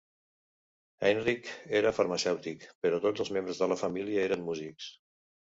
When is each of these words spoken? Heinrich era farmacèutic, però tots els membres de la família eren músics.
Heinrich 1.09 1.51
era 1.81 1.93
farmacèutic, 1.97 2.67
però 2.87 3.03
tots 3.07 3.25
els 3.27 3.33
membres 3.39 3.63
de 3.63 3.71
la 3.75 3.81
família 3.85 4.29
eren 4.31 4.47
músics. 4.49 4.93